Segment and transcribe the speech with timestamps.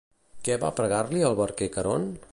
[0.47, 2.13] Què va pregar-li al barquer Caront?